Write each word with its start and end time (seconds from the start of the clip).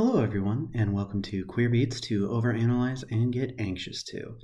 Hello, 0.00 0.22
everyone, 0.22 0.70
and 0.74 0.94
welcome 0.94 1.22
to 1.22 1.44
Queer 1.44 1.68
Beats 1.68 2.00
to 2.02 2.28
Overanalyze 2.28 3.02
and 3.10 3.32
Get 3.32 3.56
Anxious 3.58 4.04
to. 4.04 4.38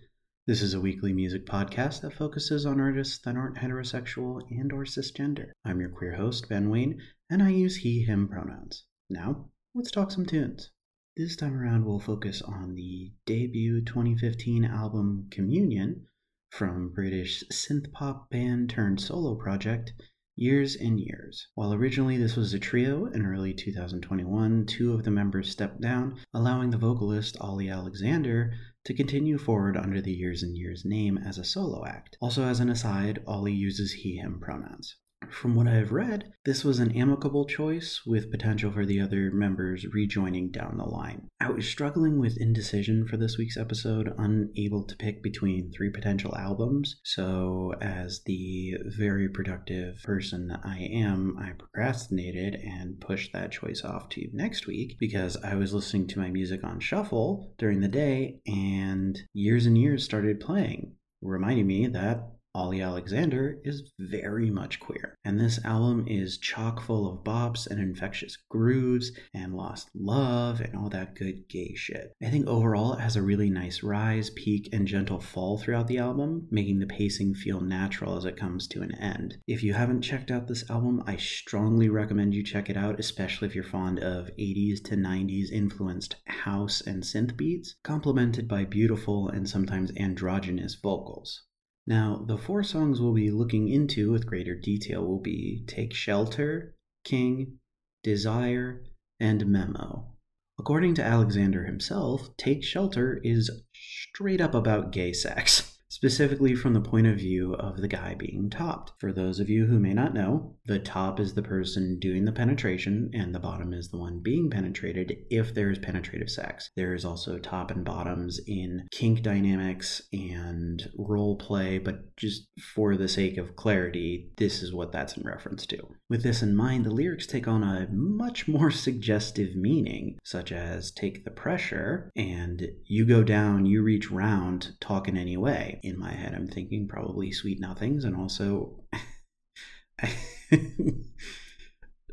This 0.48 0.60
is 0.60 0.74
a 0.74 0.80
weekly 0.80 1.12
music 1.12 1.46
podcast 1.46 2.00
that 2.00 2.14
focuses 2.14 2.66
on 2.66 2.80
artists 2.80 3.18
that 3.18 3.36
aren't 3.36 3.58
heterosexual 3.58 4.42
and 4.50 4.72
or 4.72 4.82
cisgender. 4.82 5.52
I'm 5.64 5.78
your 5.78 5.90
queer 5.90 6.16
host, 6.16 6.48
Ben 6.48 6.70
Wayne, 6.70 7.00
and 7.30 7.40
I 7.40 7.50
use 7.50 7.76
he, 7.76 8.02
him 8.02 8.26
pronouns. 8.26 8.86
Now, 9.08 9.48
let's 9.76 9.92
talk 9.92 10.10
some 10.10 10.26
tunes. 10.26 10.72
This 11.16 11.36
time 11.36 11.54
around, 11.54 11.84
we'll 11.84 12.00
focus 12.00 12.42
on 12.42 12.74
the 12.74 13.12
debut 13.24 13.80
2015 13.84 14.64
album 14.64 15.28
Communion 15.30 16.08
from 16.50 16.90
British 16.92 17.44
synth 17.52 17.92
pop 17.92 18.28
band 18.28 18.70
turned 18.70 19.00
solo 19.00 19.36
project 19.36 19.92
Years 20.36 20.74
and 20.74 20.98
Years. 20.98 21.46
While 21.54 21.72
originally 21.72 22.16
this 22.16 22.34
was 22.34 22.52
a 22.52 22.58
trio, 22.58 23.06
in 23.06 23.24
early 23.24 23.54
2021, 23.54 24.66
two 24.66 24.92
of 24.92 25.04
the 25.04 25.12
members 25.12 25.48
stepped 25.48 25.80
down, 25.80 26.16
allowing 26.32 26.70
the 26.70 26.76
vocalist 26.76 27.36
Ollie 27.40 27.70
Alexander 27.70 28.52
to 28.82 28.94
continue 28.94 29.38
forward 29.38 29.76
under 29.76 30.00
the 30.00 30.12
Years 30.12 30.42
and 30.42 30.56
Years 30.56 30.84
name 30.84 31.18
as 31.18 31.38
a 31.38 31.44
solo 31.44 31.86
act. 31.86 32.16
Also, 32.20 32.42
as 32.42 32.58
an 32.58 32.68
aside, 32.68 33.22
Ollie 33.28 33.54
uses 33.54 33.92
he 33.92 34.16
him 34.16 34.40
pronouns. 34.40 34.96
From 35.30 35.54
what 35.54 35.66
I 35.66 35.74
have 35.74 35.92
read, 35.92 36.32
this 36.44 36.64
was 36.64 36.78
an 36.78 36.92
amicable 36.92 37.46
choice 37.46 38.02
with 38.06 38.30
potential 38.30 38.70
for 38.70 38.84
the 38.84 39.00
other 39.00 39.30
members 39.30 39.86
rejoining 39.92 40.50
down 40.50 40.76
the 40.76 40.84
line. 40.84 41.28
I 41.40 41.50
was 41.50 41.66
struggling 41.66 42.18
with 42.18 42.40
indecision 42.40 43.06
for 43.06 43.16
this 43.16 43.38
week's 43.38 43.56
episode, 43.56 44.14
unable 44.18 44.84
to 44.84 44.96
pick 44.96 45.22
between 45.22 45.72
three 45.72 45.90
potential 45.90 46.36
albums. 46.36 47.00
So, 47.04 47.74
as 47.80 48.22
the 48.26 48.74
very 48.96 49.28
productive 49.28 49.96
person 50.02 50.56
I 50.62 50.78
am, 50.78 51.36
I 51.38 51.52
procrastinated 51.52 52.54
and 52.54 53.00
pushed 53.00 53.32
that 53.32 53.52
choice 53.52 53.82
off 53.84 54.08
to 54.10 54.28
next 54.32 54.66
week 54.66 54.96
because 54.98 55.36
I 55.42 55.54
was 55.54 55.74
listening 55.74 56.06
to 56.08 56.18
my 56.18 56.30
music 56.30 56.64
on 56.64 56.80
shuffle 56.80 57.54
during 57.58 57.80
the 57.80 57.88
day 57.88 58.40
and 58.46 59.18
years 59.32 59.66
and 59.66 59.76
years 59.76 60.04
started 60.04 60.40
playing, 60.40 60.94
reminding 61.22 61.66
me 61.66 61.86
that 61.88 62.30
Ollie 62.56 62.82
Alexander 62.82 63.58
is 63.64 63.90
very 63.98 64.48
much 64.48 64.78
queer, 64.78 65.18
and 65.24 65.40
this 65.40 65.58
album 65.64 66.06
is 66.06 66.38
chock 66.38 66.80
full 66.80 67.10
of 67.10 67.24
bops 67.24 67.66
and 67.66 67.80
infectious 67.80 68.36
grooves 68.48 69.10
and 69.34 69.56
lost 69.56 69.90
love 69.92 70.60
and 70.60 70.76
all 70.76 70.88
that 70.90 71.16
good 71.16 71.48
gay 71.48 71.74
shit. 71.74 72.12
I 72.22 72.30
think 72.30 72.46
overall 72.46 72.92
it 72.92 73.00
has 73.00 73.16
a 73.16 73.22
really 73.22 73.50
nice 73.50 73.82
rise, 73.82 74.30
peak, 74.30 74.68
and 74.72 74.86
gentle 74.86 75.18
fall 75.18 75.58
throughout 75.58 75.88
the 75.88 75.98
album, 75.98 76.46
making 76.48 76.78
the 76.78 76.86
pacing 76.86 77.34
feel 77.34 77.60
natural 77.60 78.16
as 78.16 78.24
it 78.24 78.36
comes 78.36 78.68
to 78.68 78.82
an 78.82 78.94
end. 78.94 79.36
If 79.48 79.64
you 79.64 79.74
haven't 79.74 80.02
checked 80.02 80.30
out 80.30 80.46
this 80.46 80.70
album, 80.70 81.02
I 81.08 81.16
strongly 81.16 81.88
recommend 81.88 82.36
you 82.36 82.44
check 82.44 82.70
it 82.70 82.76
out, 82.76 83.00
especially 83.00 83.48
if 83.48 83.56
you're 83.56 83.64
fond 83.64 83.98
of 83.98 84.30
80s 84.38 84.80
to 84.84 84.94
90s 84.94 85.50
influenced 85.50 86.14
house 86.26 86.80
and 86.82 87.02
synth 87.02 87.36
beats, 87.36 87.74
complemented 87.82 88.46
by 88.46 88.64
beautiful 88.64 89.28
and 89.28 89.48
sometimes 89.48 89.90
androgynous 89.96 90.76
vocals. 90.76 91.42
Now, 91.86 92.24
the 92.26 92.38
four 92.38 92.62
songs 92.62 93.00
we'll 93.00 93.12
be 93.12 93.30
looking 93.30 93.68
into 93.68 94.10
with 94.10 94.26
greater 94.26 94.54
detail 94.54 95.04
will 95.04 95.20
be 95.20 95.64
Take 95.66 95.92
Shelter, 95.92 96.74
King, 97.04 97.58
Desire, 98.02 98.84
and 99.20 99.46
Memo. 99.46 100.14
According 100.58 100.94
to 100.94 101.04
Alexander 101.04 101.64
himself, 101.64 102.34
Take 102.38 102.64
Shelter 102.64 103.20
is 103.22 103.50
straight 103.74 104.40
up 104.40 104.54
about 104.54 104.92
gay 104.92 105.12
sex. 105.12 105.70
specifically 105.94 106.56
from 106.56 106.74
the 106.74 106.80
point 106.80 107.06
of 107.06 107.14
view 107.14 107.54
of 107.54 107.76
the 107.76 107.86
guy 107.86 108.16
being 108.18 108.50
topped. 108.50 108.92
For 108.98 109.12
those 109.12 109.38
of 109.38 109.48
you 109.48 109.66
who 109.66 109.78
may 109.78 109.94
not 109.94 110.12
know, 110.12 110.56
the 110.66 110.80
top 110.80 111.20
is 111.20 111.34
the 111.34 111.42
person 111.42 112.00
doing 112.00 112.24
the 112.24 112.32
penetration, 112.32 113.10
and 113.14 113.32
the 113.32 113.38
bottom 113.38 113.72
is 113.72 113.90
the 113.90 113.96
one 113.96 114.18
being 114.18 114.50
penetrated 114.50 115.16
if 115.30 115.54
there 115.54 115.70
is 115.70 115.78
penetrative 115.78 116.28
sex. 116.28 116.70
There 116.74 116.94
is 116.94 117.04
also 117.04 117.38
top 117.38 117.70
and 117.70 117.84
bottoms 117.84 118.40
in 118.44 118.88
kink 118.90 119.22
dynamics 119.22 120.02
and 120.12 120.82
role 120.98 121.36
play, 121.36 121.78
but 121.78 122.16
just 122.16 122.48
for 122.74 122.96
the 122.96 123.08
sake 123.08 123.38
of 123.38 123.54
clarity, 123.54 124.32
this 124.36 124.64
is 124.64 124.74
what 124.74 124.90
that's 124.90 125.16
in 125.16 125.22
reference 125.24 125.64
to. 125.66 125.78
With 126.10 126.24
this 126.24 126.42
in 126.42 126.56
mind, 126.56 126.84
the 126.84 126.90
lyrics 126.90 127.26
take 127.26 127.46
on 127.46 127.62
a 127.62 127.86
much 127.92 128.48
more 128.48 128.72
suggestive 128.72 129.54
meaning, 129.54 130.18
such 130.24 130.50
as 130.50 130.90
take 130.90 131.24
the 131.24 131.30
pressure 131.30 132.10
and 132.16 132.66
you 132.84 133.06
go 133.06 133.22
down, 133.22 133.64
you 133.64 133.80
reach 133.80 134.10
round, 134.10 134.72
talk 134.80 135.06
in 135.06 135.16
any 135.16 135.36
way 135.36 135.80
in 135.84 135.98
my 135.98 136.12
head, 136.12 136.34
I'm 136.34 136.48
thinking 136.48 136.88
probably 136.88 137.32
sweet 137.32 137.60
nothings 137.60 138.04
and 138.04 138.16
also 138.16 138.84
I 140.02 140.10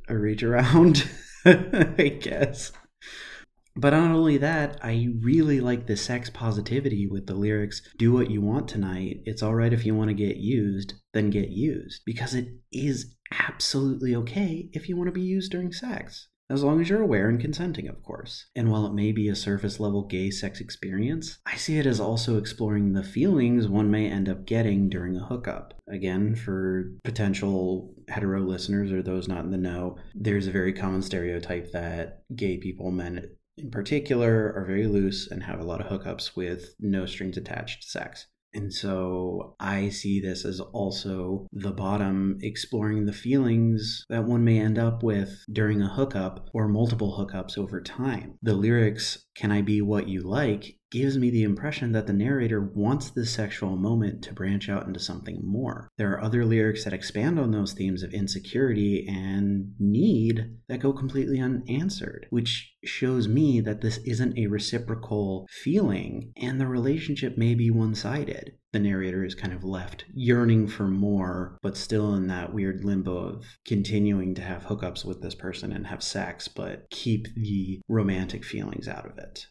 reach 0.09 0.43
around, 0.43 1.09
I 1.45 2.19
guess. 2.21 2.71
But 3.75 3.91
not 3.91 4.11
only 4.11 4.37
that, 4.37 4.79
I 4.83 5.07
really 5.21 5.61
like 5.61 5.87
the 5.87 5.95
sex 5.95 6.29
positivity 6.29 7.07
with 7.07 7.27
the 7.27 7.35
lyrics 7.35 7.81
do 7.97 8.11
what 8.11 8.29
you 8.29 8.41
want 8.41 8.67
tonight. 8.67 9.21
It's 9.25 9.41
all 9.41 9.55
right 9.55 9.71
if 9.71 9.85
you 9.85 9.95
want 9.95 10.09
to 10.09 10.13
get 10.13 10.37
used, 10.37 10.95
then 11.13 11.29
get 11.29 11.49
used. 11.49 12.01
Because 12.05 12.33
it 12.33 12.49
is 12.73 13.15
absolutely 13.39 14.13
okay 14.15 14.69
if 14.73 14.89
you 14.89 14.97
want 14.97 15.07
to 15.07 15.13
be 15.13 15.21
used 15.21 15.51
during 15.51 15.71
sex 15.71 16.27
as 16.51 16.63
long 16.63 16.81
as 16.81 16.89
you're 16.89 17.01
aware 17.01 17.29
and 17.29 17.39
consenting, 17.39 17.87
of 17.87 18.03
course. 18.03 18.47
And 18.55 18.69
while 18.69 18.85
it 18.85 18.93
may 18.93 19.11
be 19.11 19.29
a 19.29 19.35
surface 19.35 19.79
level 19.79 20.03
gay 20.03 20.29
sex 20.29 20.59
experience, 20.59 21.39
I 21.45 21.55
see 21.55 21.77
it 21.77 21.85
as 21.85 21.99
also 21.99 22.37
exploring 22.37 22.91
the 22.91 23.03
feelings 23.03 23.67
one 23.67 23.89
may 23.89 24.07
end 24.07 24.27
up 24.27 24.45
getting 24.45 24.89
during 24.89 25.15
a 25.15 25.25
hookup. 25.25 25.73
Again, 25.87 26.35
for 26.35 26.91
potential 27.03 27.93
hetero 28.09 28.41
listeners 28.41 28.91
or 28.91 29.01
those 29.01 29.27
not 29.27 29.45
in 29.45 29.51
the 29.51 29.57
know, 29.57 29.97
there's 30.13 30.47
a 30.47 30.51
very 30.51 30.73
common 30.73 31.01
stereotype 31.01 31.71
that 31.71 32.23
gay 32.35 32.57
people, 32.57 32.91
men 32.91 33.29
in 33.57 33.71
particular, 33.71 34.53
are 34.55 34.65
very 34.65 34.87
loose 34.87 35.29
and 35.29 35.43
have 35.43 35.59
a 35.59 35.65
lot 35.65 35.81
of 35.81 35.87
hookups 35.87 36.35
with 36.35 36.73
no 36.79 37.05
strings 37.05 37.37
attached 37.37 37.83
sex. 37.83 38.27
And 38.53 38.73
so 38.73 39.55
I 39.59 39.89
see 39.89 40.19
this 40.19 40.43
as 40.45 40.59
also 40.59 41.47
the 41.53 41.71
bottom 41.71 42.37
exploring 42.41 43.05
the 43.05 43.13
feelings 43.13 44.05
that 44.09 44.25
one 44.25 44.43
may 44.43 44.59
end 44.59 44.77
up 44.77 45.03
with 45.03 45.45
during 45.51 45.81
a 45.81 45.93
hookup 45.93 46.49
or 46.53 46.67
multiple 46.67 47.17
hookups 47.17 47.57
over 47.57 47.81
time. 47.81 48.37
The 48.41 48.53
lyrics, 48.53 49.25
Can 49.35 49.51
I 49.51 49.61
Be 49.61 49.81
What 49.81 50.07
You 50.07 50.21
Like, 50.21 50.77
gives 50.91 51.17
me 51.17 51.29
the 51.29 51.43
impression 51.43 51.93
that 51.93 52.05
the 52.05 52.13
narrator 52.13 52.61
wants 52.61 53.09
this 53.09 53.31
sexual 53.31 53.77
moment 53.77 54.21
to 54.23 54.33
branch 54.33 54.69
out 54.69 54.85
into 54.85 54.99
something 54.99 55.39
more. 55.43 55.89
There 55.97 56.11
are 56.11 56.21
other 56.21 56.45
lyrics 56.45 56.83
that 56.83 56.93
expand 56.93 57.39
on 57.39 57.51
those 57.51 57.73
themes 57.73 58.03
of 58.03 58.13
insecurity 58.13 59.07
and 59.07 59.73
need 59.79 60.57
that 60.67 60.81
go 60.81 60.91
completely 60.91 61.39
unanswered, 61.39 62.27
which 62.29 62.73
shows 62.83 63.27
me 63.27 63.61
that 63.61 63.81
this 63.81 63.99
isn't 64.05 64.37
a 64.37 64.47
reciprocal 64.47 65.47
feeling 65.49 66.33
and 66.35 66.59
the 66.59 66.67
relationship 66.67 67.37
may 67.37 67.55
be 67.55 67.71
one 67.71 67.95
sided. 67.95 68.53
The 68.73 68.79
narrator 68.79 69.23
is 69.23 69.35
kind 69.35 69.53
of 69.53 69.63
left 69.63 70.05
yearning 70.13 70.67
for 70.67 70.87
more, 70.87 71.57
but 71.61 71.77
still 71.77 72.13
in 72.15 72.27
that 72.27 72.53
weird 72.53 72.83
limbo 72.83 73.17
of 73.17 73.45
continuing 73.65 74.35
to 74.35 74.41
have 74.41 74.63
hookups 74.63 75.05
with 75.05 75.21
this 75.21 75.35
person 75.35 75.71
and 75.71 75.87
have 75.87 76.03
sex, 76.03 76.47
but 76.47 76.89
keep 76.89 77.27
the 77.35 77.81
romantic 77.87 78.43
feelings 78.45 78.87
out 78.87 79.05
of 79.05 79.17
it. 79.17 79.47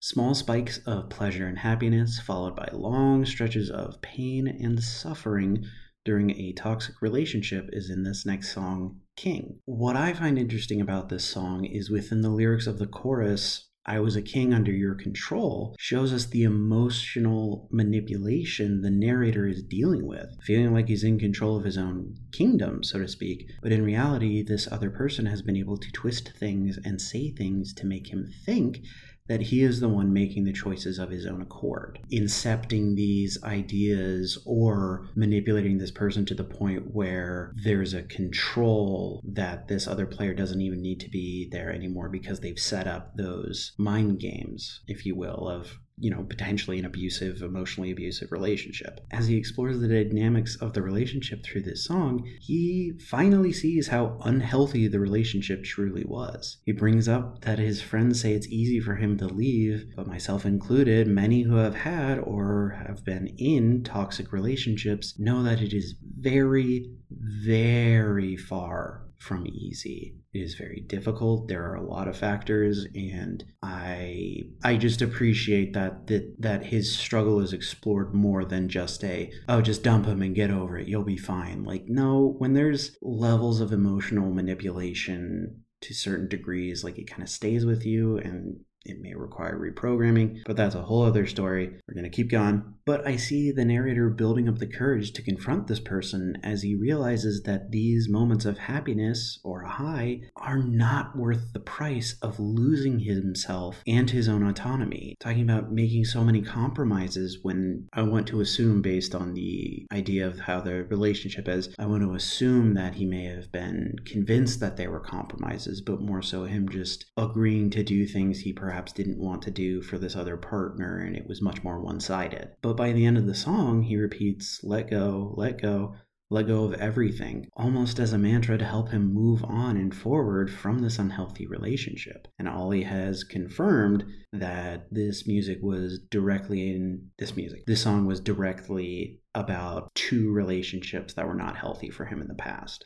Small 0.00 0.34
spikes 0.34 0.78
of 0.86 1.08
pleasure 1.08 1.46
and 1.46 1.58
happiness, 1.58 2.20
followed 2.20 2.54
by 2.54 2.68
long 2.72 3.24
stretches 3.24 3.70
of 3.70 4.00
pain 4.02 4.46
and 4.46 4.82
suffering 4.82 5.64
during 6.04 6.30
a 6.30 6.52
toxic 6.52 7.00
relationship, 7.00 7.68
is 7.72 7.88
in 7.88 8.02
this 8.02 8.26
next 8.26 8.52
song, 8.52 9.00
King. 9.16 9.58
What 9.64 9.96
I 9.96 10.12
find 10.12 10.38
interesting 10.38 10.80
about 10.80 11.08
this 11.08 11.24
song 11.24 11.64
is 11.64 11.90
within 11.90 12.20
the 12.20 12.30
lyrics 12.30 12.66
of 12.66 12.78
the 12.78 12.86
chorus, 12.86 13.70
I 13.88 14.00
was 14.00 14.16
a 14.16 14.22
king 14.22 14.52
under 14.52 14.72
your 14.72 14.96
control, 14.96 15.76
shows 15.78 16.12
us 16.12 16.26
the 16.26 16.42
emotional 16.42 17.68
manipulation 17.70 18.82
the 18.82 18.90
narrator 18.90 19.46
is 19.46 19.62
dealing 19.62 20.06
with, 20.06 20.26
feeling 20.42 20.74
like 20.74 20.88
he's 20.88 21.04
in 21.04 21.20
control 21.20 21.56
of 21.56 21.64
his 21.64 21.78
own 21.78 22.16
kingdom, 22.32 22.82
so 22.82 22.98
to 22.98 23.06
speak. 23.06 23.48
But 23.62 23.72
in 23.72 23.84
reality, 23.84 24.42
this 24.42 24.66
other 24.70 24.90
person 24.90 25.26
has 25.26 25.40
been 25.40 25.56
able 25.56 25.78
to 25.78 25.92
twist 25.92 26.32
things 26.36 26.78
and 26.84 27.00
say 27.00 27.30
things 27.30 27.72
to 27.74 27.86
make 27.86 28.08
him 28.08 28.28
think 28.44 28.80
that 29.28 29.42
he 29.42 29.62
is 29.62 29.80
the 29.80 29.88
one 29.88 30.12
making 30.12 30.44
the 30.44 30.52
choices 30.52 30.98
of 30.98 31.10
his 31.10 31.26
own 31.26 31.42
accord, 31.42 31.98
incepting 32.10 32.94
these 32.94 33.42
ideas 33.42 34.38
or 34.44 35.08
manipulating 35.14 35.78
this 35.78 35.90
person 35.90 36.24
to 36.26 36.34
the 36.34 36.44
point 36.44 36.94
where 36.94 37.52
there's 37.64 37.94
a 37.94 38.02
control 38.02 39.22
that 39.24 39.68
this 39.68 39.86
other 39.86 40.06
player 40.06 40.34
doesn't 40.34 40.60
even 40.60 40.80
need 40.80 41.00
to 41.00 41.10
be 41.10 41.48
there 41.50 41.72
anymore 41.72 42.08
because 42.08 42.40
they've 42.40 42.58
set 42.58 42.86
up 42.86 43.16
those 43.16 43.72
mind 43.78 44.18
games, 44.20 44.80
if 44.86 45.04
you 45.04 45.14
will, 45.14 45.48
of 45.48 45.78
you 45.98 46.10
know, 46.10 46.22
potentially 46.24 46.78
an 46.78 46.84
abusive, 46.84 47.40
emotionally 47.40 47.90
abusive 47.90 48.30
relationship. 48.30 49.00
As 49.10 49.28
he 49.28 49.36
explores 49.36 49.80
the 49.80 49.88
dynamics 49.88 50.56
of 50.56 50.74
the 50.74 50.82
relationship 50.82 51.42
through 51.42 51.62
this 51.62 51.84
song, 51.84 52.28
he 52.40 52.92
finally 53.08 53.52
sees 53.52 53.88
how 53.88 54.18
unhealthy 54.22 54.88
the 54.88 55.00
relationship 55.00 55.64
truly 55.64 56.04
was. 56.04 56.58
He 56.64 56.72
brings 56.72 57.08
up 57.08 57.42
that 57.42 57.58
his 57.58 57.80
friends 57.80 58.20
say 58.20 58.34
it's 58.34 58.48
easy 58.48 58.78
for 58.78 58.96
him 58.96 59.16
to 59.18 59.26
leave, 59.26 59.86
but 59.96 60.06
myself 60.06 60.44
included, 60.44 61.08
many 61.08 61.42
who 61.42 61.56
have 61.56 61.74
had 61.74 62.18
or 62.18 62.82
have 62.86 63.04
been 63.04 63.28
in 63.38 63.82
toxic 63.82 64.32
relationships 64.32 65.18
know 65.18 65.42
that 65.44 65.62
it 65.62 65.72
is 65.72 65.94
very, 66.02 66.90
very 67.10 68.36
far 68.36 69.05
from 69.18 69.46
easy. 69.46 70.16
It 70.32 70.38
is 70.38 70.54
very 70.54 70.80
difficult. 70.80 71.48
There 71.48 71.64
are 71.64 71.76
a 71.76 71.86
lot 71.86 72.08
of 72.08 72.16
factors, 72.16 72.86
and 72.94 73.44
I 73.62 74.42
I 74.62 74.76
just 74.76 75.02
appreciate 75.02 75.72
that 75.74 76.06
that 76.08 76.40
that 76.40 76.66
his 76.66 76.96
struggle 76.96 77.40
is 77.40 77.52
explored 77.52 78.14
more 78.14 78.44
than 78.44 78.68
just 78.68 79.02
a 79.04 79.30
oh 79.48 79.62
just 79.62 79.82
dump 79.82 80.06
him 80.06 80.22
and 80.22 80.34
get 80.34 80.50
over 80.50 80.78
it. 80.78 80.88
You'll 80.88 81.04
be 81.04 81.16
fine. 81.16 81.64
Like 81.64 81.86
no, 81.88 82.34
when 82.38 82.54
there's 82.54 82.96
levels 83.02 83.60
of 83.60 83.72
emotional 83.72 84.30
manipulation 84.32 85.62
to 85.82 85.94
certain 85.94 86.28
degrees, 86.28 86.84
like 86.84 86.98
it 86.98 87.10
kind 87.10 87.22
of 87.22 87.28
stays 87.28 87.64
with 87.64 87.84
you 87.84 88.18
and 88.18 88.60
it 88.88 89.00
may 89.00 89.14
require 89.14 89.58
reprogramming, 89.58 90.42
but 90.46 90.56
that's 90.56 90.74
a 90.74 90.82
whole 90.82 91.02
other 91.02 91.26
story. 91.26 91.70
We're 91.86 91.94
going 91.94 92.04
to 92.04 92.16
keep 92.16 92.30
going. 92.30 92.74
But 92.86 93.04
I 93.04 93.16
see 93.16 93.50
the 93.50 93.64
narrator 93.64 94.08
building 94.10 94.48
up 94.48 94.58
the 94.58 94.66
courage 94.66 95.12
to 95.14 95.22
confront 95.22 95.66
this 95.66 95.80
person 95.80 96.38
as 96.44 96.62
he 96.62 96.76
realizes 96.76 97.42
that 97.42 97.72
these 97.72 98.08
moments 98.08 98.44
of 98.44 98.58
happiness 98.58 99.40
or 99.42 99.62
a 99.62 99.68
high 99.68 100.20
are 100.36 100.62
not 100.62 101.16
worth 101.16 101.52
the 101.52 101.58
price 101.58 102.16
of 102.22 102.38
losing 102.38 103.00
himself 103.00 103.82
and 103.88 104.08
his 104.10 104.28
own 104.28 104.44
autonomy. 104.44 105.16
Talking 105.18 105.42
about 105.42 105.72
making 105.72 106.04
so 106.04 106.22
many 106.22 106.42
compromises 106.42 107.40
when 107.42 107.88
I 107.92 108.02
want 108.02 108.28
to 108.28 108.40
assume, 108.40 108.82
based 108.82 109.16
on 109.16 109.34
the 109.34 109.86
idea 109.92 110.24
of 110.24 110.38
how 110.38 110.60
the 110.60 110.84
relationship 110.84 111.48
is, 111.48 111.74
I 111.80 111.86
want 111.86 112.04
to 112.04 112.14
assume 112.14 112.74
that 112.74 112.94
he 112.94 113.04
may 113.04 113.24
have 113.24 113.50
been 113.50 113.96
convinced 114.04 114.60
that 114.60 114.76
they 114.76 114.86
were 114.86 115.00
compromises, 115.00 115.80
but 115.80 116.00
more 116.00 116.22
so 116.22 116.44
him 116.44 116.68
just 116.68 117.06
agreeing 117.16 117.70
to 117.70 117.82
do 117.82 118.06
things 118.06 118.38
he 118.38 118.52
perhaps 118.52 118.75
perhaps 118.76 118.92
didn't 118.92 119.18
want 119.18 119.40
to 119.40 119.50
do 119.50 119.80
for 119.80 119.96
this 119.96 120.14
other 120.14 120.36
partner, 120.36 120.98
and 120.98 121.16
it 121.16 121.26
was 121.26 121.40
much 121.40 121.64
more 121.64 121.80
one 121.80 121.98
sided. 121.98 122.50
But 122.60 122.76
by 122.76 122.92
the 122.92 123.06
end 123.06 123.16
of 123.16 123.24
the 123.24 123.34
song, 123.34 123.80
he 123.80 123.96
repeats, 123.96 124.60
let 124.62 124.90
go, 124.90 125.32
let 125.38 125.62
go, 125.62 125.94
let 126.28 126.46
go 126.46 126.64
of 126.64 126.74
everything, 126.74 127.48
almost 127.56 127.98
as 127.98 128.12
a 128.12 128.18
mantra 128.18 128.58
to 128.58 128.66
help 128.66 128.90
him 128.90 129.14
move 129.14 129.42
on 129.44 129.78
and 129.78 129.96
forward 129.96 130.50
from 130.50 130.80
this 130.80 130.98
unhealthy 130.98 131.46
relationship. 131.46 132.28
And 132.38 132.46
Ollie 132.50 132.82
has 132.82 133.24
confirmed 133.24 134.04
that 134.34 134.88
this 134.90 135.26
music 135.26 135.60
was 135.62 135.98
directly 136.10 136.68
in 136.68 137.12
this 137.18 137.34
music. 137.34 137.64
This 137.64 137.80
song 137.80 138.04
was 138.04 138.20
directly 138.20 139.22
about 139.34 139.94
two 139.94 140.30
relationships 140.30 141.14
that 141.14 141.26
were 141.26 141.34
not 141.34 141.56
healthy 141.56 141.88
for 141.88 142.04
him 142.04 142.20
in 142.20 142.28
the 142.28 142.34
past. 142.34 142.84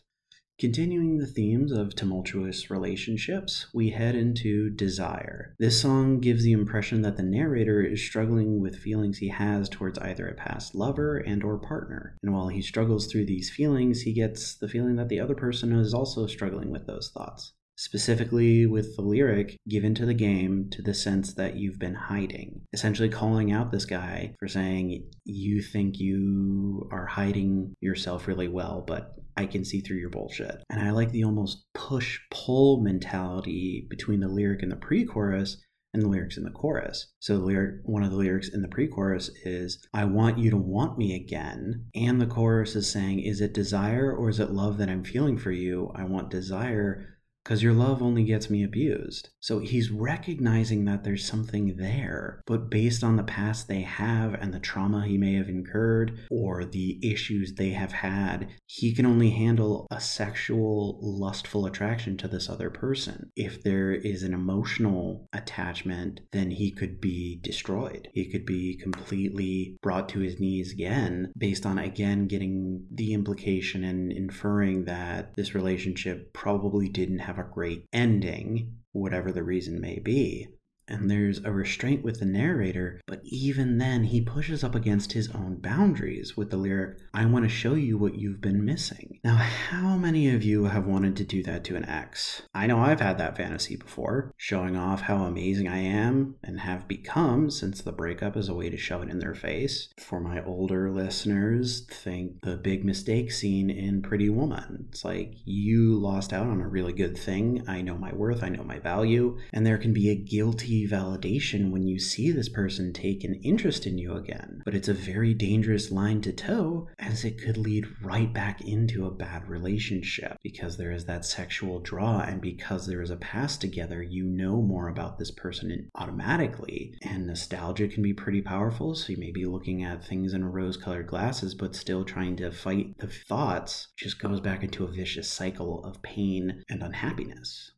Continuing 0.60 1.16
the 1.16 1.26
themes 1.26 1.72
of 1.72 1.94
tumultuous 1.94 2.68
relationships, 2.68 3.68
we 3.72 3.88
head 3.88 4.14
into 4.14 4.68
Desire. 4.68 5.54
This 5.58 5.80
song 5.80 6.20
gives 6.20 6.44
the 6.44 6.52
impression 6.52 7.00
that 7.00 7.16
the 7.16 7.22
narrator 7.22 7.80
is 7.80 8.04
struggling 8.04 8.60
with 8.60 8.76
feelings 8.76 9.16
he 9.16 9.28
has 9.28 9.70
towards 9.70 9.98
either 10.00 10.28
a 10.28 10.34
past 10.34 10.74
lover 10.74 11.16
and 11.16 11.42
or 11.42 11.56
partner. 11.56 12.14
And 12.22 12.34
while 12.34 12.48
he 12.48 12.60
struggles 12.60 13.06
through 13.06 13.24
these 13.24 13.48
feelings, 13.48 14.02
he 14.02 14.12
gets 14.12 14.54
the 14.54 14.68
feeling 14.68 14.96
that 14.96 15.08
the 15.08 15.18
other 15.18 15.34
person 15.34 15.72
is 15.72 15.94
also 15.94 16.26
struggling 16.26 16.70
with 16.70 16.86
those 16.86 17.08
thoughts 17.08 17.54
specifically 17.76 18.66
with 18.66 18.94
the 18.94 19.02
lyric 19.02 19.56
given 19.66 19.94
to 19.94 20.04
the 20.04 20.12
game 20.12 20.68
to 20.70 20.82
the 20.82 20.92
sense 20.92 21.32
that 21.32 21.56
you've 21.56 21.78
been 21.78 21.94
hiding. 21.94 22.60
Essentially 22.74 23.08
calling 23.08 23.50
out 23.52 23.72
this 23.72 23.86
guy 23.86 24.34
for 24.38 24.48
saying, 24.48 25.10
You 25.24 25.62
think 25.62 25.98
you 25.98 26.86
are 26.92 27.06
hiding 27.06 27.72
yourself 27.80 28.28
really 28.28 28.48
well, 28.48 28.84
but 28.86 29.14
I 29.36 29.46
can 29.46 29.64
see 29.64 29.80
through 29.80 29.98
your 29.98 30.10
bullshit. 30.10 30.62
And 30.70 30.80
I 30.80 30.90
like 30.90 31.10
the 31.10 31.24
almost 31.24 31.64
push 31.74 32.18
pull 32.30 32.82
mentality 32.82 33.86
between 33.88 34.20
the 34.20 34.28
lyric 34.28 34.62
and 34.62 34.70
the 34.70 34.76
pre 34.76 35.04
chorus 35.04 35.56
and 35.92 36.02
the 36.02 36.08
lyrics 36.08 36.36
in 36.36 36.44
the 36.44 36.50
chorus. 36.50 37.08
So 37.18 37.36
the 37.38 37.44
lyric 37.44 37.80
one 37.84 38.02
of 38.02 38.10
the 38.10 38.16
lyrics 38.16 38.48
in 38.48 38.62
the 38.62 38.68
pre-chorus 38.68 39.30
is 39.44 39.84
I 39.92 40.04
want 40.04 40.38
you 40.38 40.50
to 40.50 40.56
want 40.56 40.98
me 40.98 41.14
again. 41.14 41.86
And 41.94 42.20
the 42.20 42.26
chorus 42.26 42.76
is 42.76 42.90
saying 42.90 43.20
is 43.20 43.40
it 43.40 43.52
desire 43.52 44.14
or 44.14 44.28
is 44.28 44.40
it 44.40 44.50
love 44.50 44.78
that 44.78 44.88
I'm 44.88 45.04
feeling 45.04 45.36
for 45.36 45.50
you? 45.50 45.90
I 45.94 46.04
want 46.04 46.30
desire 46.30 47.18
because 47.44 47.62
your 47.62 47.72
love 47.72 48.02
only 48.02 48.24
gets 48.24 48.50
me 48.50 48.62
abused. 48.62 49.30
So 49.40 49.58
he's 49.58 49.90
recognizing 49.90 50.84
that 50.84 51.04
there's 51.04 51.26
something 51.26 51.76
there, 51.76 52.42
but 52.46 52.70
based 52.70 53.02
on 53.02 53.16
the 53.16 53.22
past 53.22 53.66
they 53.66 53.80
have 53.80 54.34
and 54.34 54.52
the 54.52 54.60
trauma 54.60 55.06
he 55.06 55.16
may 55.16 55.34
have 55.34 55.48
incurred 55.48 56.18
or 56.30 56.64
the 56.64 56.98
issues 57.02 57.54
they 57.54 57.70
have 57.70 57.92
had, 57.92 58.48
he 58.66 58.94
can 58.94 59.06
only 59.06 59.30
handle 59.30 59.86
a 59.90 60.00
sexual, 60.00 60.98
lustful 61.02 61.66
attraction 61.66 62.16
to 62.18 62.28
this 62.28 62.48
other 62.48 62.70
person. 62.70 63.30
If 63.36 63.62
there 63.62 63.92
is 63.92 64.22
an 64.22 64.34
emotional 64.34 65.26
attachment, 65.32 66.20
then 66.32 66.50
he 66.50 66.70
could 66.70 67.00
be 67.00 67.40
destroyed. 67.42 68.08
He 68.12 68.30
could 68.30 68.44
be 68.44 68.76
completely 68.76 69.78
brought 69.82 70.08
to 70.10 70.20
his 70.20 70.38
knees 70.38 70.72
again, 70.72 71.32
based 71.36 71.64
on 71.64 71.78
again 71.78 72.26
getting 72.26 72.86
the 72.92 73.14
implication 73.14 73.84
and 73.84 74.12
inferring 74.12 74.84
that 74.84 75.34
this 75.36 75.54
relationship 75.54 76.32
probably 76.32 76.88
didn't 76.88 77.18
have 77.20 77.29
have 77.30 77.38
a 77.38 77.48
great 77.48 77.86
ending, 77.92 78.78
whatever 78.92 79.30
the 79.30 79.44
reason 79.44 79.80
may 79.80 80.00
be 80.00 80.48
and 80.90 81.10
there's 81.10 81.38
a 81.44 81.52
restraint 81.52 82.04
with 82.04 82.20
the 82.20 82.26
narrator, 82.26 83.00
but 83.06 83.20
even 83.24 83.78
then, 83.78 84.04
he 84.04 84.20
pushes 84.20 84.64
up 84.64 84.74
against 84.74 85.12
his 85.12 85.30
own 85.30 85.56
boundaries 85.56 86.36
with 86.36 86.50
the 86.50 86.56
lyric, 86.56 86.98
I 87.14 87.26
want 87.26 87.44
to 87.44 87.48
show 87.48 87.74
you 87.74 87.96
what 87.98 88.16
you've 88.16 88.40
been 88.40 88.64
missing. 88.64 89.20
Now, 89.24 89.36
how 89.36 89.96
many 89.96 90.34
of 90.34 90.42
you 90.42 90.64
have 90.64 90.86
wanted 90.86 91.16
to 91.16 91.24
do 91.24 91.42
that 91.44 91.64
to 91.64 91.76
an 91.76 91.84
ex? 91.84 92.42
I 92.54 92.66
know 92.66 92.80
I've 92.80 93.00
had 93.00 93.18
that 93.18 93.36
fantasy 93.36 93.76
before, 93.76 94.32
showing 94.36 94.76
off 94.76 95.02
how 95.02 95.24
amazing 95.24 95.68
I 95.68 95.78
am 95.78 96.36
and 96.42 96.60
have 96.60 96.88
become 96.88 97.50
since 97.50 97.82
the 97.82 97.92
breakup 97.92 98.36
is 98.36 98.48
a 98.48 98.54
way 98.54 98.70
to 98.70 98.76
shove 98.76 99.02
it 99.02 99.10
in 99.10 99.18
their 99.18 99.34
face. 99.34 99.88
For 99.98 100.20
my 100.20 100.42
older 100.44 100.90
listeners, 100.90 101.86
think 101.86 102.42
the 102.42 102.56
big 102.56 102.84
mistake 102.84 103.32
scene 103.32 103.70
in 103.70 104.02
Pretty 104.02 104.28
Woman. 104.28 104.86
It's 104.90 105.04
like, 105.04 105.34
you 105.44 105.94
lost 105.94 106.32
out 106.32 106.46
on 106.46 106.60
a 106.60 106.68
really 106.68 106.92
good 106.92 107.16
thing. 107.16 107.64
I 107.68 107.82
know 107.82 107.96
my 107.96 108.12
worth, 108.12 108.42
I 108.42 108.48
know 108.48 108.64
my 108.64 108.78
value, 108.78 109.38
and 109.52 109.66
there 109.66 109.78
can 109.78 109.92
be 109.92 110.10
a 110.10 110.14
guilty 110.14 110.79
validation 110.88 111.70
when 111.70 111.86
you 111.86 111.98
see 111.98 112.30
this 112.30 112.48
person 112.48 112.92
take 112.92 113.24
an 113.24 113.34
interest 113.42 113.86
in 113.86 113.98
you 113.98 114.14
again. 114.14 114.62
But 114.64 114.74
it's 114.74 114.88
a 114.88 114.94
very 114.94 115.34
dangerous 115.34 115.90
line 115.90 116.20
to 116.22 116.32
toe 116.32 116.88
as 116.98 117.24
it 117.24 117.40
could 117.42 117.56
lead 117.56 117.86
right 118.02 118.32
back 118.32 118.60
into 118.60 119.06
a 119.06 119.10
bad 119.10 119.48
relationship 119.48 120.36
because 120.42 120.76
there 120.76 120.92
is 120.92 121.04
that 121.06 121.24
sexual 121.24 121.80
draw 121.80 122.20
and 122.20 122.40
because 122.40 122.86
there 122.86 123.02
is 123.02 123.10
a 123.10 123.16
past 123.16 123.60
together, 123.60 124.02
you 124.02 124.24
know 124.24 124.62
more 124.62 124.88
about 124.88 125.18
this 125.18 125.30
person 125.30 125.90
automatically. 125.94 126.94
And 127.02 127.26
nostalgia 127.26 127.88
can 127.88 128.02
be 128.02 128.14
pretty 128.14 128.42
powerful, 128.42 128.94
so 128.94 129.12
you 129.12 129.18
may 129.18 129.32
be 129.32 129.46
looking 129.46 129.82
at 129.82 130.04
things 130.04 130.34
in 130.34 130.44
rose 130.44 130.76
colored 130.76 131.06
glasses, 131.06 131.54
but 131.54 131.76
still 131.76 132.04
trying 132.04 132.36
to 132.36 132.50
fight 132.50 132.98
the 132.98 133.08
thoughts, 133.08 133.88
just 133.96 134.20
goes 134.20 134.40
back 134.40 134.62
into 134.62 134.84
a 134.84 134.92
vicious 134.92 135.30
cycle 135.30 135.84
of 135.84 136.02
pain 136.02 136.64
and 136.68 136.82
unhappiness. 136.82 137.72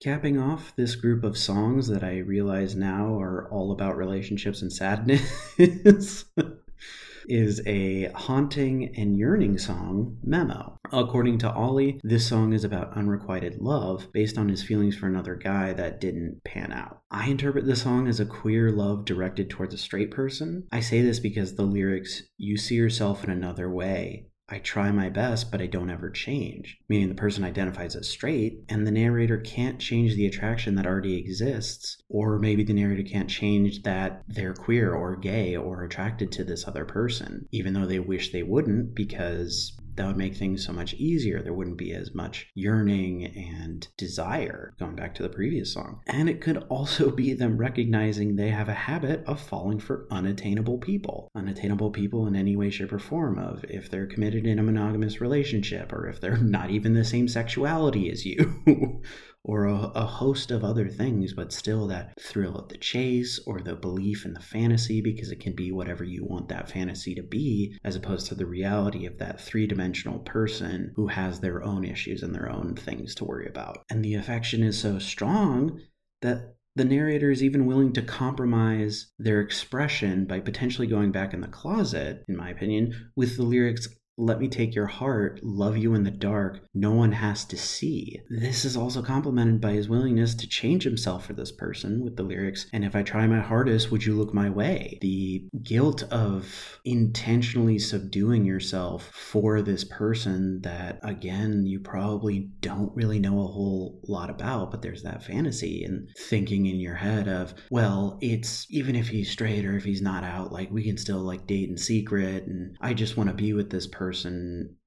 Capping 0.00 0.38
off 0.38 0.76
this 0.76 0.94
group 0.94 1.24
of 1.24 1.36
songs 1.36 1.88
that 1.88 2.04
I 2.04 2.18
realize 2.18 2.76
now 2.76 3.18
are 3.20 3.48
all 3.50 3.72
about 3.72 3.96
relationships 3.96 4.62
and 4.62 4.72
sadness 4.72 6.24
is 7.28 7.60
a 7.66 8.04
haunting 8.14 8.94
and 8.96 9.18
yearning 9.18 9.58
song, 9.58 10.16
Memo. 10.22 10.78
According 10.92 11.38
to 11.38 11.52
Ollie, 11.52 12.00
this 12.04 12.28
song 12.28 12.52
is 12.52 12.62
about 12.62 12.96
unrequited 12.96 13.60
love 13.60 14.06
based 14.12 14.38
on 14.38 14.48
his 14.48 14.62
feelings 14.62 14.96
for 14.96 15.08
another 15.08 15.34
guy 15.34 15.72
that 15.72 16.00
didn't 16.00 16.42
pan 16.44 16.72
out. 16.72 17.00
I 17.10 17.28
interpret 17.28 17.66
the 17.66 17.74
song 17.74 18.06
as 18.06 18.20
a 18.20 18.24
queer 18.24 18.70
love 18.70 19.04
directed 19.04 19.50
towards 19.50 19.74
a 19.74 19.78
straight 19.78 20.12
person. 20.12 20.68
I 20.70 20.78
say 20.78 21.02
this 21.02 21.18
because 21.18 21.56
the 21.56 21.64
lyrics, 21.64 22.22
you 22.36 22.56
see 22.56 22.76
yourself 22.76 23.24
in 23.24 23.30
another 23.30 23.68
way, 23.68 24.27
I 24.50 24.58
try 24.58 24.90
my 24.90 25.10
best, 25.10 25.50
but 25.50 25.60
I 25.60 25.66
don't 25.66 25.90
ever 25.90 26.08
change. 26.08 26.78
Meaning 26.88 27.10
the 27.10 27.14
person 27.14 27.44
identifies 27.44 27.94
as 27.94 28.08
straight, 28.08 28.60
and 28.68 28.86
the 28.86 28.90
narrator 28.90 29.36
can't 29.36 29.78
change 29.78 30.14
the 30.14 30.26
attraction 30.26 30.74
that 30.76 30.86
already 30.86 31.16
exists. 31.16 32.02
Or 32.08 32.38
maybe 32.38 32.64
the 32.64 32.72
narrator 32.72 33.02
can't 33.02 33.28
change 33.28 33.82
that 33.82 34.22
they're 34.26 34.54
queer 34.54 34.94
or 34.94 35.16
gay 35.16 35.54
or 35.54 35.84
attracted 35.84 36.32
to 36.32 36.44
this 36.44 36.66
other 36.66 36.86
person, 36.86 37.46
even 37.52 37.74
though 37.74 37.86
they 37.86 37.98
wish 37.98 38.32
they 38.32 38.42
wouldn't 38.42 38.94
because 38.94 39.76
that 39.98 40.06
would 40.06 40.16
make 40.16 40.36
things 40.36 40.64
so 40.64 40.72
much 40.72 40.94
easier. 40.94 41.42
There 41.42 41.52
wouldn't 41.52 41.76
be 41.76 41.92
as 41.92 42.14
much 42.14 42.48
yearning 42.54 43.26
and 43.26 43.86
desire, 43.96 44.72
going 44.78 44.94
back 44.94 45.14
to 45.16 45.22
the 45.22 45.28
previous 45.28 45.72
song. 45.72 46.00
And 46.06 46.28
it 46.28 46.40
could 46.40 46.58
also 46.68 47.10
be 47.10 47.34
them 47.34 47.58
recognizing 47.58 48.36
they 48.36 48.50
have 48.50 48.68
a 48.68 48.74
habit 48.74 49.24
of 49.26 49.40
falling 49.40 49.80
for 49.80 50.06
unattainable 50.10 50.78
people. 50.78 51.28
Unattainable 51.34 51.90
people 51.90 52.26
in 52.26 52.36
any 52.36 52.56
way, 52.56 52.70
shape, 52.70 52.92
or 52.92 52.98
form 52.98 53.38
of 53.38 53.64
if 53.68 53.90
they're 53.90 54.06
committed 54.06 54.46
in 54.46 54.58
a 54.58 54.62
monogamous 54.62 55.20
relationship 55.20 55.92
or 55.92 56.08
if 56.08 56.20
they're 56.20 56.36
not 56.38 56.70
even 56.70 56.94
the 56.94 57.04
same 57.04 57.28
sexuality 57.28 58.10
as 58.10 58.24
you. 58.24 58.58
or 59.44 59.64
a, 59.64 59.74
a, 59.94 60.04
host 60.04 60.50
of 60.50 60.64
other 60.64 60.88
things, 60.88 61.32
but 61.32 61.52
still 61.52 61.86
that 61.86 62.12
thrill 62.20 62.56
of 62.56 62.68
the 62.68 62.76
chase 62.76 63.40
or 63.46 63.60
the 63.60 63.74
belief 63.74 64.24
in 64.24 64.34
the 64.34 64.40
fantasy 64.40 65.00
because 65.00 65.30
it 65.30 65.40
can 65.40 65.54
be 65.54 65.72
whatever 65.72 66.04
you 66.04 66.24
want 66.24 66.48
that 66.48 66.70
fantasy 66.70 67.14
to 67.14 67.22
be, 67.22 67.76
as 67.84 67.96
opposed 67.96 68.26
to 68.26 68.34
the 68.34 68.46
reality 68.46 69.06
of 69.06 69.18
that 69.18 69.40
three 69.40 69.66
dimensional 69.66 70.18
person 70.20 70.92
who 70.96 71.06
has 71.06 71.40
their 71.40 71.62
own 71.62 71.84
issues 71.84 72.22
and 72.22 72.34
their 72.34 72.50
own 72.50 72.74
things 72.74 73.14
to 73.14 73.24
worry 73.24 73.48
about. 73.48 73.78
And 73.90 74.04
the 74.04 74.14
affection 74.14 74.62
is 74.62 74.78
so 74.78 74.98
strong 74.98 75.80
that 76.20 76.54
the 76.78 76.84
narrator 76.84 77.30
is 77.30 77.42
even 77.42 77.66
willing 77.66 77.92
to 77.92 78.02
compromise 78.02 79.10
their 79.18 79.40
expression 79.40 80.26
by 80.26 80.40
potentially 80.40 80.86
going 80.86 81.10
back 81.10 81.34
in 81.34 81.40
the 81.40 81.48
closet, 81.48 82.24
in 82.28 82.36
my 82.36 82.50
opinion, 82.50 83.10
with 83.16 83.36
the 83.36 83.42
lyrics 83.42 83.88
let 84.18 84.40
me 84.40 84.48
take 84.48 84.74
your 84.74 84.86
heart, 84.86 85.38
love 85.44 85.76
you 85.76 85.94
in 85.94 86.02
the 86.02 86.10
dark, 86.10 86.58
no 86.74 86.90
one 86.90 87.12
has 87.12 87.44
to 87.44 87.56
see. 87.56 88.20
This 88.28 88.64
is 88.64 88.76
also 88.76 89.00
complemented 89.00 89.60
by 89.60 89.70
his 89.72 89.88
willingness 89.88 90.34
to 90.34 90.48
change 90.48 90.82
himself 90.82 91.24
for 91.24 91.34
this 91.34 91.52
person 91.52 92.02
with 92.02 92.16
the 92.16 92.24
lyrics, 92.24 92.66
and 92.72 92.84
if 92.84 92.96
I 92.96 93.04
try 93.04 93.28
my 93.28 93.38
hardest, 93.38 93.92
would 93.92 94.04
you 94.04 94.16
look 94.16 94.34
my 94.34 94.50
way? 94.50 94.98
The 95.00 95.48
guilt 95.62 96.02
of 96.10 96.80
intentionally 96.84 97.78
subduing 97.78 98.44
yourself 98.44 99.08
for 99.14 99.62
this 99.62 99.84
person 99.84 100.62
that, 100.62 100.98
again, 101.04 101.64
you 101.64 101.78
probably 101.78 102.50
don't 102.60 102.94
really 102.96 103.20
know 103.20 103.40
a 103.40 103.46
whole 103.46 104.00
lot 104.08 104.30
about, 104.30 104.72
but 104.72 104.82
there's 104.82 105.04
that 105.04 105.22
fantasy 105.22 105.84
and 105.84 106.08
thinking 106.18 106.66
in 106.66 106.80
your 106.80 106.96
head 106.96 107.28
of, 107.28 107.54
well, 107.70 108.18
it's 108.20 108.66
even 108.68 108.96
if 108.96 109.08
he's 109.08 109.30
straight 109.30 109.64
or 109.64 109.76
if 109.76 109.84
he's 109.84 110.02
not 110.02 110.24
out, 110.24 110.50
like 110.50 110.72
we 110.72 110.82
can 110.82 110.98
still 110.98 111.20
like 111.20 111.46
date 111.46 111.68
in 111.68 111.76
secret, 111.76 112.46
and 112.48 112.76
I 112.80 112.94
just 112.94 113.16
want 113.16 113.28
to 113.28 113.34
be 113.34 113.52
with 113.52 113.70
this 113.70 113.86
person, 113.86 114.07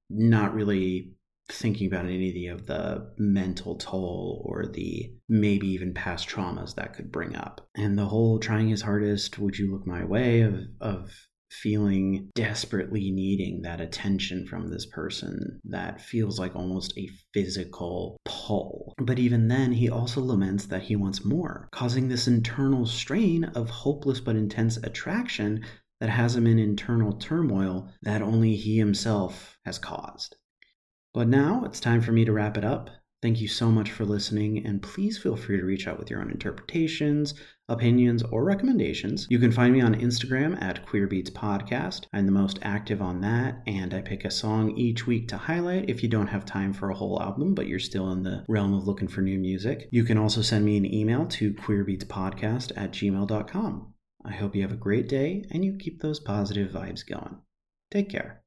not 0.09 0.53
really 0.53 1.13
thinking 1.49 1.87
about 1.87 2.05
any 2.05 2.47
of 2.47 2.65
the 2.65 3.13
mental 3.17 3.75
toll 3.75 4.41
or 4.45 4.65
the 4.67 5.11
maybe 5.27 5.67
even 5.67 5.93
past 5.93 6.29
traumas 6.29 6.75
that 6.75 6.93
could 6.93 7.11
bring 7.11 7.35
up. 7.35 7.67
And 7.75 7.97
the 7.97 8.05
whole 8.05 8.39
trying 8.39 8.69
his 8.69 8.81
hardest, 8.81 9.37
would 9.39 9.57
you 9.57 9.71
look 9.71 9.85
my 9.85 10.03
way 10.03 10.41
of 10.41 10.55
of 10.79 11.11
feeling 11.51 12.29
desperately 12.33 13.11
needing 13.11 13.61
that 13.61 13.81
attention 13.81 14.47
from 14.47 14.69
this 14.69 14.85
person 14.85 15.59
that 15.65 15.99
feels 15.99 16.39
like 16.39 16.55
almost 16.55 16.97
a 16.97 17.09
physical 17.33 18.17
pull. 18.23 18.93
But 18.97 19.19
even 19.19 19.49
then, 19.49 19.73
he 19.73 19.89
also 19.89 20.21
laments 20.21 20.65
that 20.67 20.83
he 20.83 20.95
wants 20.95 21.25
more, 21.25 21.67
causing 21.71 22.07
this 22.07 22.27
internal 22.27 22.85
strain 22.85 23.43
of 23.43 23.69
hopeless 23.69 24.21
but 24.21 24.37
intense 24.37 24.77
attraction 24.77 25.65
that 26.01 26.09
has 26.09 26.35
him 26.35 26.47
in 26.47 26.59
internal 26.59 27.13
turmoil 27.13 27.87
that 28.01 28.23
only 28.23 28.55
he 28.55 28.77
himself 28.77 29.57
has 29.65 29.77
caused. 29.77 30.35
But 31.13 31.27
now 31.27 31.63
it's 31.63 31.79
time 31.79 32.01
for 32.01 32.11
me 32.11 32.25
to 32.25 32.33
wrap 32.33 32.57
it 32.57 32.65
up. 32.65 32.89
Thank 33.21 33.39
you 33.39 33.47
so 33.47 33.69
much 33.69 33.91
for 33.91 34.03
listening, 34.03 34.65
and 34.65 34.81
please 34.81 35.19
feel 35.19 35.35
free 35.35 35.57
to 35.57 35.63
reach 35.63 35.87
out 35.87 35.99
with 35.99 36.09
your 36.09 36.21
own 36.21 36.31
interpretations, 36.31 37.35
opinions, 37.69 38.23
or 38.23 38.43
recommendations. 38.43 39.27
You 39.29 39.37
can 39.37 39.51
find 39.51 39.71
me 39.71 39.81
on 39.81 39.93
Instagram 39.93 40.59
at 40.59 40.83
Queerbeats 40.87 41.29
Podcast. 41.29 42.07
I'm 42.13 42.25
the 42.25 42.31
most 42.31 42.57
active 42.63 42.99
on 42.99 43.21
that, 43.21 43.61
and 43.67 43.93
I 43.93 44.01
pick 44.01 44.25
a 44.25 44.31
song 44.31 44.75
each 44.75 45.05
week 45.05 45.27
to 45.27 45.37
highlight 45.37 45.87
if 45.87 46.01
you 46.01 46.09
don't 46.09 46.25
have 46.25 46.45
time 46.45 46.73
for 46.73 46.89
a 46.89 46.95
whole 46.95 47.21
album, 47.21 47.53
but 47.53 47.67
you're 47.67 47.77
still 47.77 48.11
in 48.11 48.23
the 48.23 48.43
realm 48.47 48.73
of 48.73 48.87
looking 48.87 49.07
for 49.07 49.21
new 49.21 49.37
music. 49.37 49.87
You 49.91 50.03
can 50.03 50.17
also 50.17 50.41
send 50.41 50.65
me 50.65 50.77
an 50.77 50.91
email 50.91 51.27
to 51.27 51.53
queerbeatspodcast 51.53 52.71
at 52.75 52.91
gmail.com. 52.91 53.90
I 54.23 54.31
hope 54.31 54.55
you 54.55 54.61
have 54.61 54.71
a 54.71 54.77
great 54.77 55.09
day 55.09 55.45
and 55.51 55.65
you 55.65 55.77
keep 55.77 56.01
those 56.01 56.19
positive 56.19 56.71
vibes 56.71 57.05
going. 57.05 57.41
Take 57.89 58.09
care. 58.09 58.43